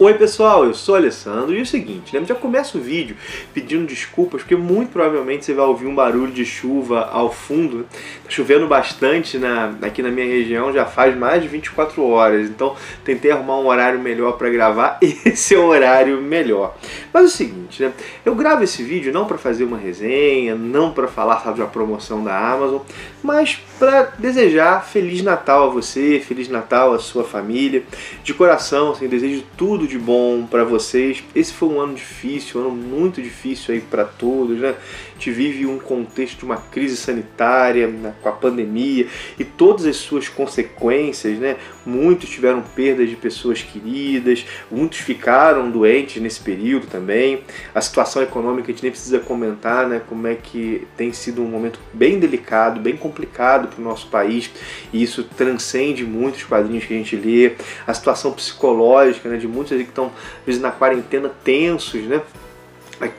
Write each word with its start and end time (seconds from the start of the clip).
Oi 0.00 0.14
pessoal, 0.14 0.64
eu 0.64 0.74
sou 0.74 0.94
o 0.94 0.98
Alessandro 0.98 1.52
e 1.52 1.58
é 1.58 1.62
o 1.62 1.66
seguinte, 1.66 2.16
né? 2.16 2.24
já 2.24 2.32
começa 2.32 2.78
o 2.78 2.80
vídeo 2.80 3.16
pedindo 3.52 3.84
desculpas 3.84 4.42
porque 4.42 4.54
muito 4.54 4.92
provavelmente 4.92 5.44
você 5.44 5.52
vai 5.52 5.66
ouvir 5.66 5.88
um 5.88 5.94
barulho 5.94 6.30
de 6.30 6.44
chuva 6.44 7.08
ao 7.10 7.32
fundo. 7.32 7.84
Tá 8.22 8.30
chovendo 8.30 8.68
bastante 8.68 9.38
na, 9.38 9.74
aqui 9.82 10.00
na 10.00 10.08
minha 10.08 10.24
região 10.24 10.72
já 10.72 10.84
faz 10.84 11.18
mais 11.18 11.42
de 11.42 11.48
24 11.48 12.00
horas, 12.06 12.48
então 12.48 12.76
tentei 13.04 13.32
arrumar 13.32 13.58
um 13.58 13.66
horário 13.66 13.98
melhor 13.98 14.38
para 14.38 14.48
gravar 14.50 14.98
esse 15.02 15.56
é 15.56 15.58
horário 15.58 16.22
melhor. 16.22 16.76
Mas 17.12 17.24
é 17.24 17.26
o 17.26 17.30
seguinte, 17.30 17.82
né? 17.82 17.92
eu 18.24 18.36
gravo 18.36 18.62
esse 18.62 18.84
vídeo 18.84 19.12
não 19.12 19.26
para 19.26 19.36
fazer 19.36 19.64
uma 19.64 19.78
resenha, 19.78 20.54
não 20.54 20.92
para 20.92 21.08
falar 21.08 21.40
sabe, 21.40 21.58
da 21.58 21.66
promoção 21.66 22.22
da 22.22 22.38
Amazon, 22.38 22.82
mas 23.20 23.58
para 23.80 24.12
desejar 24.16 24.84
Feliz 24.86 25.22
Natal 25.22 25.64
a 25.64 25.72
você, 25.72 26.22
Feliz 26.24 26.48
Natal 26.48 26.94
à 26.94 27.00
sua 27.00 27.24
família. 27.24 27.82
De 28.22 28.32
coração, 28.32 28.92
assim, 28.92 29.08
desejo 29.08 29.42
tudo 29.56 29.87
de 29.88 29.98
bom 29.98 30.46
para 30.46 30.62
vocês. 30.64 31.24
Esse 31.34 31.52
foi 31.52 31.68
um 31.68 31.80
ano 31.80 31.94
difícil, 31.94 32.60
um 32.60 32.66
ano 32.66 32.76
muito 32.76 33.20
difícil 33.22 33.74
aí 33.74 33.80
para 33.80 34.04
todos, 34.04 34.58
né? 34.58 34.74
A 35.10 35.12
gente 35.14 35.30
vive 35.30 35.66
um 35.66 35.78
contexto 35.78 36.38
de 36.38 36.44
uma 36.44 36.58
crise 36.58 36.96
sanitária 36.96 37.88
né, 37.88 38.14
com 38.22 38.28
a 38.28 38.32
pandemia 38.32 39.08
e 39.38 39.44
todas 39.44 39.86
as 39.86 39.96
suas 39.96 40.28
consequências, 40.28 41.38
né? 41.38 41.56
Muitos 41.84 42.28
tiveram 42.28 42.62
perdas 42.62 43.08
de 43.08 43.16
pessoas 43.16 43.62
queridas, 43.62 44.44
muitos 44.70 44.98
ficaram 44.98 45.70
doentes 45.70 46.22
nesse 46.22 46.40
período 46.40 46.86
também. 46.86 47.42
A 47.74 47.80
situação 47.80 48.22
econômica 48.22 48.70
a 48.70 48.72
gente 48.72 48.82
nem 48.82 48.92
precisa 48.92 49.18
comentar, 49.18 49.88
né? 49.88 50.02
Como 50.08 50.26
é 50.26 50.34
que 50.34 50.86
tem 50.96 51.12
sido 51.12 51.42
um 51.42 51.48
momento 51.48 51.80
bem 51.92 52.20
delicado, 52.20 52.78
bem 52.78 52.96
complicado 52.96 53.68
para 53.68 53.80
o 53.80 53.84
nosso 53.84 54.08
país 54.08 54.50
e 54.92 55.02
isso 55.02 55.24
transcende 55.24 56.04
muitos 56.04 56.44
quadrinhos 56.44 56.84
que 56.84 56.94
a 56.94 56.96
gente 56.96 57.16
lê. 57.16 57.52
A 57.86 57.94
situação 57.94 58.32
psicológica, 58.32 59.28
né? 59.28 59.36
De 59.36 59.48
muitos 59.78 59.84
que 59.84 59.90
estão 59.90 60.06
às 60.06 60.46
vezes 60.46 60.60
na 60.60 60.70
quarentena 60.70 61.30
tensos, 61.44 62.02
né? 62.02 62.22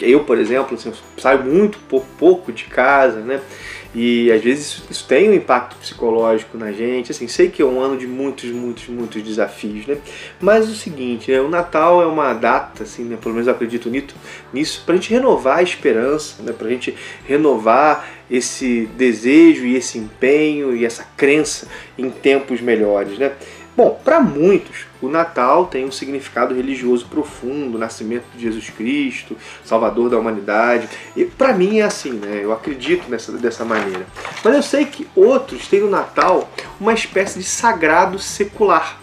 Eu, 0.02 0.26
por 0.26 0.38
exemplo, 0.38 0.76
assim, 0.76 0.92
saio 1.18 1.44
muito 1.44 1.80
pouco, 2.18 2.52
de 2.52 2.66
casa, 2.66 3.22
né? 3.22 3.40
E 3.96 4.32
às 4.32 4.44
vezes 4.44 4.66
isso, 4.66 4.84
isso, 4.92 5.08
tem 5.08 5.30
um 5.30 5.34
impacto 5.34 5.76
psicológico 5.78 6.58
na 6.58 6.72
gente. 6.72 7.12
Assim, 7.12 7.28
sei 7.28 7.50
que 7.50 7.62
é 7.62 7.66
um 7.66 7.80
ano 7.80 7.98
de 7.98 8.06
muitos, 8.06 8.52
muitos, 8.52 8.88
muitos 8.88 9.24
desafios, 9.24 9.88
né? 9.88 9.98
Mas 10.40 10.70
o 10.70 10.76
seguinte, 10.76 11.32
né? 11.32 11.42
o 11.42 11.50
Natal 11.50 12.02
é 12.02 12.06
uma 12.06 12.34
data, 12.34 12.84
assim, 12.84 13.04
né? 13.04 13.18
pelo 13.20 13.34
menos 13.34 13.48
eu 13.48 13.54
acredito 13.54 13.90
nisso, 13.90 14.16
nisso 14.54 14.84
para 14.86 14.94
a 14.94 14.98
gente 14.98 15.12
renovar 15.12 15.60
a 15.60 15.64
esperança, 15.64 16.44
né? 16.44 16.52
para 16.52 16.68
a 16.68 16.72
gente 16.72 16.94
renovar 17.26 18.08
esse 18.30 18.88
desejo 18.96 19.66
e 19.66 19.76
esse 19.76 19.98
empenho 19.98 20.76
e 20.76 20.86
essa 20.86 21.08
crença 21.18 21.68
em 21.98 22.12
tempos 22.12 22.62
melhores, 22.62 23.18
né? 23.18 23.32
Bom, 23.80 23.98
para 24.04 24.20
muitos, 24.20 24.88
o 25.02 25.08
Natal 25.08 25.68
tem 25.68 25.86
um 25.86 25.92
significado 25.92 26.54
religioso 26.54 27.06
profundo, 27.06 27.78
nascimento 27.78 28.26
de 28.36 28.44
Jesus 28.44 28.70
Cristo, 28.70 29.38
Salvador 29.64 30.10
da 30.10 30.20
humanidade. 30.20 30.90
E 31.16 31.24
para 31.24 31.54
mim 31.54 31.80
é 31.80 31.84
assim, 31.84 32.12
né? 32.12 32.42
Eu 32.44 32.52
acredito 32.52 33.10
nessa, 33.10 33.32
dessa 33.32 33.64
maneira. 33.64 34.06
Mas 34.44 34.54
eu 34.54 34.62
sei 34.62 34.84
que 34.84 35.08
outros 35.16 35.70
têm 35.70 35.80
no 35.80 35.90
Natal 35.90 36.52
uma 36.78 36.92
espécie 36.92 37.40
de 37.40 37.46
sagrado 37.46 38.20
secular 38.20 39.00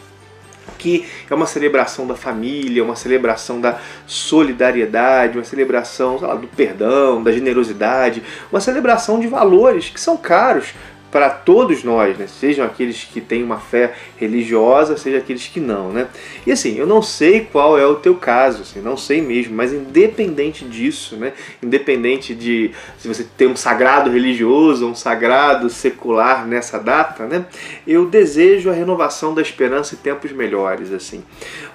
que 0.79 1.07
é 1.31 1.35
uma 1.35 1.47
celebração 1.47 2.07
da 2.07 2.15
família, 2.15 2.85
uma 2.85 2.97
celebração 2.97 3.61
da 3.61 3.79
solidariedade, 4.07 5.39
uma 5.39 5.45
celebração 5.45 6.19
lá, 6.21 6.35
do 6.35 6.47
perdão, 6.49 7.23
da 7.23 7.33
generosidade, 7.33 8.23
uma 8.53 8.61
celebração 8.61 9.19
de 9.19 9.27
valores 9.27 9.89
que 9.89 9.99
são 9.99 10.19
caros 10.19 10.75
para 11.17 11.31
todos 11.31 11.83
nós, 11.83 12.19
né? 12.19 12.27
sejam 12.27 12.67
aqueles 12.67 13.05
que 13.05 13.23
têm 13.23 13.43
uma 13.43 13.57
fé 13.57 13.95
religiosa, 14.19 14.99
seja 14.99 15.17
aqueles 15.17 15.47
que 15.47 15.59
não, 15.59 15.91
né? 15.91 16.09
E 16.47 16.53
assim, 16.53 16.77
eu 16.77 16.87
não 16.87 17.01
sei 17.01 17.49
qual 17.51 17.79
é 17.79 17.87
o 17.87 17.95
teu 17.95 18.17
caso, 18.17 18.61
assim, 18.61 18.83
não 18.83 18.99
sei 18.99 19.23
mesmo, 19.23 19.57
mas 19.57 19.73
independente 19.73 20.67
disso, 20.67 21.17
né? 21.17 21.33
Independente 21.63 22.35
de 22.35 22.71
se 22.99 23.09
você 23.09 23.25
tem 23.25 23.49
um 23.49 23.57
sagrado 23.57 24.11
religioso 24.11 24.87
um 24.87 24.95
sagrado 24.95 25.71
secular 25.71 26.47
nessa 26.47 26.79
data, 26.79 27.25
né? 27.25 27.47
Eu 27.87 28.05
desejo 28.05 28.69
a 28.69 28.75
renovação 28.75 29.33
da 29.33 29.41
esperança 29.41 29.95
e 29.95 29.97
tempos 29.97 30.33
melhores, 30.33 30.93
assim. 30.93 31.25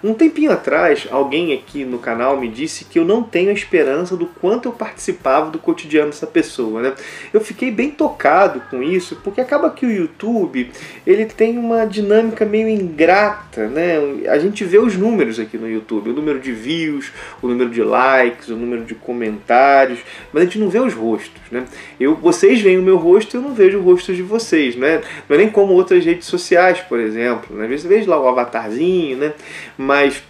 Um 0.04 0.14
tempinho 0.14 0.52
atrás, 0.52 1.08
alguém 1.10 1.52
aqui 1.52 1.84
no 1.84 1.98
canal 1.98 2.40
me 2.40 2.48
disse 2.48 2.86
que 2.86 3.00
eu 3.00 3.06
não 3.06 3.24
tenho 3.24 3.50
a 3.50 3.54
esperança 3.54 4.16
do 4.16 4.28
quanto 4.28 4.68
eu 4.68 4.72
participava 4.72 5.50
do 5.50 5.58
cotidiano 5.58 6.12
dessa 6.12 6.28
pessoa, 6.28 6.82
né? 6.82 6.94
Eu 7.34 7.42
fiquei 7.42 7.72
bem 7.72 7.90
tocado 7.90 8.62
com 8.70 8.84
isso, 8.84 9.16
acaba 9.40 9.70
que 9.70 9.86
o 9.86 9.92
YouTube 9.92 10.70
ele 11.06 11.26
tem 11.26 11.58
uma 11.58 11.86
dinâmica 11.86 12.44
meio 12.44 12.68
ingrata, 12.68 13.68
né? 13.68 13.98
A 14.28 14.38
gente 14.40 14.66
vê 14.66 14.78
os 14.78 14.98
números 14.98 15.40
aqui 15.40 15.58
no 15.58 15.70
YouTube, 15.70 16.10
o 16.10 16.14
número 16.14 16.40
de 16.40 16.52
views, 16.52 17.12
o 17.42 17.48
número 17.48 17.70
de 17.70 17.84
likes, 17.84 18.50
o 18.50 18.56
número 18.56 18.84
de 18.84 18.96
comentários, 18.96 20.00
mas 20.34 20.42
a 20.42 20.46
gente 20.46 20.60
não 20.60 20.70
vê 20.70 20.80
os 20.80 20.94
rostos, 20.94 21.42
né? 21.52 21.66
Eu, 22.00 22.16
vocês 22.16 22.60
veem 22.60 22.80
o 22.80 22.82
meu 22.82 22.98
rosto, 22.98 23.38
eu 23.38 23.42
não 23.42 23.54
vejo 23.54 23.78
o 23.78 23.82
rosto 23.82 24.14
de 24.14 24.22
vocês, 24.22 24.76
né? 24.76 25.02
Não 25.30 25.36
é 25.36 25.40
nem 25.40 25.50
como 25.50 25.74
outras 25.74 26.04
redes 26.04 26.28
sociais, 26.28 26.80
por 26.82 27.00
exemplo. 27.00 27.56
Né? 27.56 27.64
Às 27.64 27.70
vezes 27.70 27.84
você 27.84 28.00
vê 28.00 28.06
lá 28.06 28.20
o 28.20 28.28
avatarzinho, 28.28 29.18
né? 29.18 29.34
Mas 29.78 30.24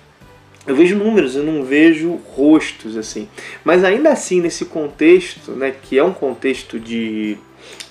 eu 0.66 0.76
vejo 0.76 0.96
números, 0.96 1.36
eu 1.36 1.44
não 1.44 1.64
vejo 1.64 2.20
rostos 2.36 2.96
assim. 2.96 3.28
Mas 3.64 3.84
ainda 3.84 4.12
assim, 4.12 4.42
nesse 4.42 4.66
contexto, 4.66 5.52
né, 5.52 5.74
que 5.82 5.98
é 5.98 6.04
um 6.04 6.14
contexto 6.14 6.80
de 6.80 7.38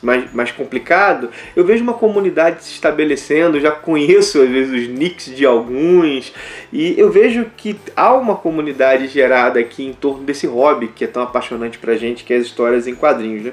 mais, 0.03 0.33
mais 0.33 0.51
complicado, 0.51 1.31
eu 1.55 1.65
vejo 1.65 1.83
uma 1.83 1.95
comunidade 1.95 2.65
se 2.65 2.73
estabelecendo, 2.73 3.61
já 3.61 3.71
conheço 3.71 4.41
às 4.41 4.49
vezes 4.49 4.83
os 4.83 4.89
nicks 4.89 5.35
de 5.35 5.45
alguns, 5.45 6.33
e 6.73 6.99
eu 6.99 7.11
vejo 7.11 7.47
que 7.57 7.77
há 7.97 8.15
uma 8.15 8.37
comunidade 8.37 9.09
gerada 9.09 9.59
aqui 9.59 9.85
em 9.85 9.93
torno 9.93 10.25
desse 10.25 10.47
hobby 10.47 10.89
que 10.89 11.05
é 11.05 11.07
tão 11.07 11.23
apaixonante 11.23 11.79
pra 11.79 11.97
gente, 11.97 12.25
que 12.25 12.33
é 12.33 12.37
as 12.37 12.47
histórias 12.47 12.87
em 12.87 12.95
quadrinhos. 12.95 13.45
Né? 13.45 13.53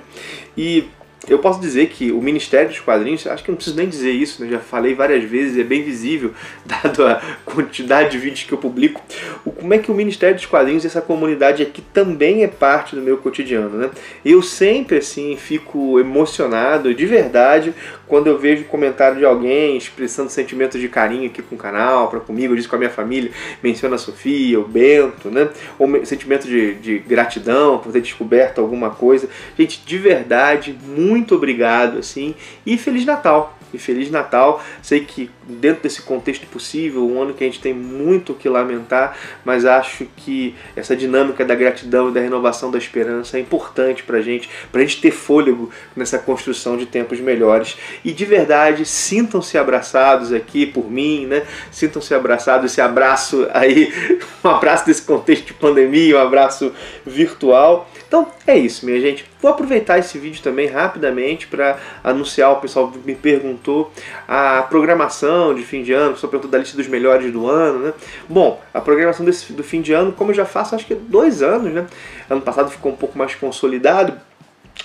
E 0.55 0.85
eu 1.27 1.39
posso 1.39 1.59
dizer 1.59 1.87
que 1.87 2.11
o 2.11 2.21
Ministério 2.21 2.69
dos 2.69 2.79
Quadrinhos, 2.79 3.27
acho 3.27 3.43
que 3.43 3.49
não 3.49 3.55
preciso 3.55 3.75
nem 3.75 3.87
dizer 3.87 4.11
isso, 4.11 4.43
né? 4.43 4.49
já 4.49 4.59
falei 4.59 4.93
várias 4.93 5.23
vezes, 5.23 5.57
é 5.57 5.63
bem 5.63 5.83
visível, 5.83 6.31
dado 6.65 7.05
a 7.05 7.21
quantidade 7.45 8.11
de 8.11 8.17
vídeos 8.17 8.43
que 8.43 8.53
eu 8.53 8.57
publico, 8.57 9.01
o, 9.45 9.51
como 9.51 9.73
é 9.73 9.77
que 9.77 9.91
o 9.91 9.93
Ministério 9.93 10.35
dos 10.35 10.45
Quadrinhos, 10.45 10.85
essa 10.85 11.01
comunidade 11.01 11.61
aqui, 11.61 11.81
também 11.93 12.43
é 12.43 12.47
parte 12.47 12.95
do 12.95 13.01
meu 13.01 13.17
cotidiano. 13.17 13.77
Né? 13.77 13.89
Eu 14.23 14.41
sempre, 14.41 14.97
assim, 14.97 15.35
fico 15.35 15.99
emocionado, 15.99 16.93
de 16.93 17.05
verdade, 17.05 17.73
quando 18.07 18.27
eu 18.27 18.37
vejo 18.37 18.63
comentário 18.65 19.17
de 19.17 19.25
alguém 19.25 19.75
expressando 19.75 20.29
sentimentos 20.29 20.79
de 20.79 20.87
carinho 20.87 21.25
aqui 21.27 21.41
com 21.41 21.55
o 21.55 21.57
canal, 21.57 22.09
para 22.09 22.19
comigo, 22.19 22.55
disse 22.55 22.67
com 22.67 22.75
a 22.75 22.79
minha 22.79 22.89
família, 22.89 23.31
menciona 23.61 23.95
a 23.95 23.97
Sofia, 23.97 24.59
o 24.59 24.63
Bento, 24.63 25.29
né? 25.29 25.49
ou 25.77 26.05
sentimento 26.05 26.47
de, 26.47 26.75
de 26.75 26.99
gratidão 26.99 27.79
por 27.79 27.91
ter 27.91 28.01
descoberto 28.01 28.59
alguma 28.59 28.91
coisa. 28.91 29.27
Gente, 29.57 29.81
de 29.85 29.97
verdade, 29.97 30.77
muito 30.87 31.16
muito 31.17 31.35
obrigado, 31.35 31.97
assim, 31.97 32.35
e 32.65 32.77
Feliz 32.77 33.05
Natal! 33.05 33.56
E 33.73 33.77
Feliz 33.77 34.09
Natal. 34.09 34.63
Sei 34.81 35.01
que 35.01 35.29
dentro 35.43 35.83
desse 35.83 36.01
contexto 36.01 36.45
possível, 36.47 37.07
um 37.07 37.21
ano 37.21 37.33
que 37.33 37.43
a 37.43 37.47
gente 37.47 37.59
tem 37.59 37.73
muito 37.73 38.33
o 38.33 38.35
que 38.35 38.49
lamentar, 38.49 39.17
mas 39.43 39.65
acho 39.65 40.05
que 40.15 40.55
essa 40.75 40.95
dinâmica 40.95 41.45
da 41.45 41.55
gratidão 41.55 42.09
e 42.09 42.13
da 42.13 42.19
renovação 42.19 42.69
da 42.71 42.77
esperança 42.77 43.37
é 43.37 43.39
importante 43.39 44.03
pra 44.03 44.21
gente, 44.21 44.49
pra 44.71 44.81
gente 44.81 45.01
ter 45.01 45.11
fôlego 45.11 45.69
nessa 45.95 46.17
construção 46.17 46.77
de 46.77 46.85
tempos 46.85 47.19
melhores. 47.19 47.77
E 48.03 48.11
de 48.11 48.25
verdade, 48.25 48.85
sintam-se 48.85 49.57
abraçados 49.57 50.33
aqui 50.33 50.65
por 50.65 50.89
mim, 50.89 51.25
né? 51.25 51.43
Sintam-se 51.71 52.13
abraçados, 52.13 52.71
esse 52.71 52.81
abraço 52.81 53.47
aí, 53.53 53.93
um 54.43 54.49
abraço 54.49 54.85
desse 54.85 55.01
contexto 55.01 55.47
de 55.47 55.53
pandemia, 55.53 56.17
um 56.17 56.21
abraço 56.21 56.71
virtual. 57.05 57.89
Então 58.07 58.27
é 58.45 58.57
isso, 58.57 58.85
minha 58.85 58.99
gente. 58.99 59.25
Vou 59.41 59.51
aproveitar 59.51 59.99
esse 59.99 60.17
vídeo 60.17 60.41
também 60.41 60.67
rapidamente 60.67 61.47
para 61.47 61.77
anunciar, 62.03 62.51
o 62.51 62.55
pessoal 62.57 62.91
me 63.05 63.13
perguntou 63.57 63.91
a 64.27 64.61
programação 64.63 65.53
de 65.53 65.63
fim 65.63 65.83
de 65.83 65.91
ano, 65.91 66.15
só 66.15 66.27
perguntou 66.27 66.49
da 66.49 66.57
lista 66.57 66.77
dos 66.77 66.87
melhores 66.87 67.31
do 67.31 67.49
ano, 67.49 67.79
né? 67.79 67.93
Bom, 68.29 68.61
a 68.73 68.79
programação 68.79 69.25
desse, 69.25 69.51
do 69.53 69.63
fim 69.63 69.81
de 69.81 69.93
ano, 69.93 70.11
como 70.11 70.31
eu 70.31 70.35
já 70.35 70.45
faço 70.45 70.75
acho 70.75 70.85
que 70.85 70.95
dois 70.95 71.41
anos, 71.41 71.73
né? 71.73 71.87
Ano 72.29 72.41
passado 72.41 72.69
ficou 72.69 72.91
um 72.91 72.95
pouco 72.95 73.17
mais 73.17 73.35
consolidado. 73.35 74.13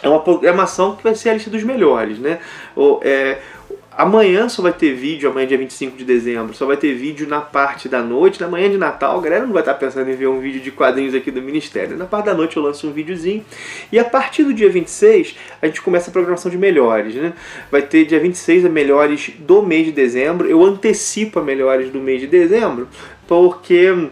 É 0.02 0.08
uma 0.08 0.20
programação 0.20 0.96
que 0.96 1.02
vai 1.02 1.14
ser 1.14 1.30
a 1.30 1.34
lista 1.34 1.50
dos 1.50 1.62
melhores, 1.62 2.18
né? 2.18 2.40
O, 2.74 2.98
é, 3.02 3.38
Amanhã 3.96 4.48
só 4.48 4.62
vai 4.62 4.72
ter 4.72 4.94
vídeo, 4.94 5.28
amanhã 5.28 5.46
dia 5.46 5.58
25 5.58 5.96
de 5.96 6.04
dezembro, 6.04 6.54
só 6.54 6.64
vai 6.64 6.76
ter 6.76 6.94
vídeo 6.94 7.28
na 7.28 7.40
parte 7.40 7.88
da 7.88 8.02
noite, 8.02 8.40
na 8.40 8.48
manhã 8.48 8.70
de 8.70 8.78
Natal, 8.78 9.18
a 9.18 9.22
galera 9.22 9.44
não 9.44 9.52
vai 9.52 9.62
estar 9.62 9.74
pensando 9.74 10.10
em 10.10 10.14
ver 10.14 10.28
um 10.28 10.40
vídeo 10.40 10.60
de 10.60 10.70
quadrinhos 10.70 11.14
aqui 11.14 11.30
do 11.30 11.42
Ministério. 11.42 11.96
Na 11.96 12.06
parte 12.06 12.26
da 12.26 12.34
noite 12.34 12.56
eu 12.56 12.62
lanço 12.62 12.86
um 12.88 12.92
videozinho. 12.92 13.44
E 13.90 13.98
a 13.98 14.04
partir 14.04 14.44
do 14.44 14.54
dia 14.54 14.70
26, 14.70 15.36
a 15.60 15.66
gente 15.66 15.82
começa 15.82 16.08
a 16.08 16.12
programação 16.12 16.50
de 16.50 16.56
melhores, 16.56 17.14
né? 17.14 17.34
Vai 17.70 17.82
ter 17.82 18.06
dia 18.06 18.18
26 18.18 18.64
a 18.64 18.68
melhores 18.68 19.30
do 19.38 19.62
mês 19.62 19.86
de 19.86 19.92
dezembro. 19.92 20.48
Eu 20.48 20.64
antecipo 20.64 21.38
a 21.38 21.42
melhores 21.42 21.90
do 21.90 22.00
mês 22.00 22.20
de 22.20 22.26
dezembro, 22.26 22.88
porque 23.26 24.08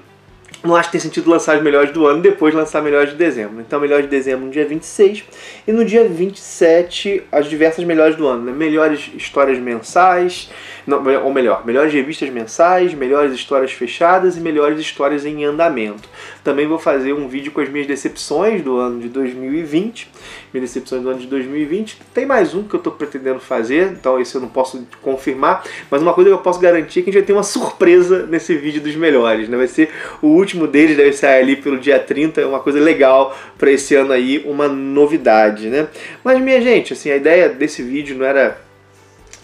não 0.62 0.76
acho 0.76 0.88
que 0.88 0.92
tem 0.92 1.00
sentido 1.00 1.30
lançar 1.30 1.56
as 1.56 1.62
melhores 1.62 1.92
do 1.92 2.06
ano 2.06 2.20
depois 2.20 2.54
lançar 2.54 2.82
melhores 2.82 3.10
de 3.10 3.16
dezembro. 3.16 3.60
Então, 3.60 3.80
melhores 3.80 4.04
de 4.04 4.10
dezembro 4.10 4.46
no 4.46 4.52
dia 4.52 4.66
26 4.66 5.24
e 5.66 5.72
no 5.72 5.84
dia 5.84 6.06
27 6.06 7.22
as 7.32 7.46
diversas 7.46 7.84
melhores 7.84 8.16
do 8.16 8.26
ano. 8.26 8.44
Né? 8.44 8.52
Melhores 8.52 9.10
histórias 9.16 9.58
mensais, 9.58 10.50
não, 10.90 11.24
ou 11.24 11.32
melhor, 11.32 11.64
melhores 11.64 11.92
revistas 11.92 12.28
mensais, 12.28 12.92
melhores 12.92 13.32
histórias 13.32 13.70
fechadas 13.72 14.36
e 14.36 14.40
melhores 14.40 14.80
histórias 14.80 15.24
em 15.24 15.44
andamento. 15.44 16.08
Também 16.42 16.66
vou 16.66 16.78
fazer 16.78 17.12
um 17.12 17.28
vídeo 17.28 17.52
com 17.52 17.60
as 17.60 17.68
minhas 17.68 17.86
decepções 17.86 18.62
do 18.62 18.76
ano 18.76 19.00
de 19.00 19.08
2020. 19.08 20.10
Minhas 20.52 20.68
decepções 20.68 21.02
do 21.02 21.10
ano 21.10 21.20
de 21.20 21.28
2020. 21.28 22.00
Tem 22.12 22.26
mais 22.26 22.54
um 22.54 22.64
que 22.64 22.74
eu 22.74 22.78
estou 22.78 22.92
pretendendo 22.92 23.38
fazer, 23.38 23.92
então 23.92 24.20
esse 24.20 24.34
eu 24.34 24.40
não 24.40 24.48
posso 24.48 24.84
confirmar. 25.00 25.62
Mas 25.88 26.02
uma 26.02 26.12
coisa 26.12 26.28
que 26.28 26.34
eu 26.34 26.40
posso 26.40 26.58
garantir 26.58 27.00
é 27.00 27.02
que 27.02 27.10
a 27.10 27.12
gente 27.12 27.20
vai 27.20 27.26
ter 27.26 27.32
uma 27.32 27.42
surpresa 27.44 28.26
nesse 28.26 28.54
vídeo 28.56 28.80
dos 28.80 28.96
melhores. 28.96 29.48
Né? 29.48 29.56
Vai 29.56 29.68
ser 29.68 29.90
o 30.20 30.26
último 30.26 30.66
deles, 30.66 30.96
deve 30.96 31.12
sair 31.12 31.40
ali 31.40 31.56
pelo 31.56 31.78
dia 31.78 32.00
30. 32.00 32.40
É 32.40 32.46
uma 32.46 32.60
coisa 32.60 32.80
legal 32.80 33.36
para 33.56 33.70
esse 33.70 33.94
ano 33.94 34.12
aí, 34.12 34.42
uma 34.44 34.66
novidade. 34.66 35.68
Né? 35.68 35.86
Mas 36.24 36.40
minha 36.40 36.60
gente, 36.60 36.94
assim, 36.94 37.10
a 37.10 37.16
ideia 37.16 37.48
desse 37.48 37.82
vídeo 37.82 38.16
não 38.16 38.26
era 38.26 38.69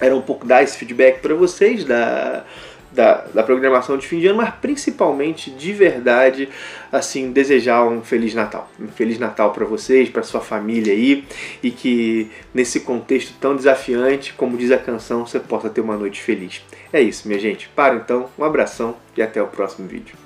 era 0.00 0.14
um 0.14 0.22
pouco 0.22 0.46
dar 0.46 0.62
esse 0.62 0.76
feedback 0.76 1.20
para 1.20 1.34
vocês 1.34 1.84
da, 1.84 2.44
da, 2.92 3.26
da, 3.32 3.42
programação 3.42 3.96
de 3.96 4.06
fim 4.06 4.18
de 4.18 4.26
ano, 4.26 4.38
mas 4.38 4.54
principalmente 4.54 5.50
de 5.50 5.72
verdade, 5.72 6.48
assim, 6.90 7.30
desejar 7.30 7.84
um 7.86 8.02
feliz 8.02 8.34
Natal, 8.34 8.70
um 8.80 8.88
feliz 8.88 9.18
Natal 9.18 9.52
para 9.52 9.64
vocês, 9.64 10.08
para 10.08 10.22
sua 10.22 10.40
família 10.40 10.92
aí, 10.92 11.24
e 11.62 11.70
que 11.70 12.30
nesse 12.52 12.80
contexto 12.80 13.34
tão 13.40 13.54
desafiante, 13.54 14.32
como 14.32 14.56
diz 14.56 14.72
a 14.72 14.78
canção, 14.78 15.26
você 15.26 15.38
possa 15.38 15.70
ter 15.70 15.80
uma 15.80 15.96
noite 15.96 16.22
feliz. 16.22 16.62
É 16.92 17.00
isso, 17.00 17.28
minha 17.28 17.40
gente. 17.40 17.68
Para 17.68 17.96
então, 17.96 18.28
um 18.38 18.44
abração 18.44 18.96
e 19.16 19.22
até 19.22 19.42
o 19.42 19.46
próximo 19.46 19.86
vídeo. 19.86 20.25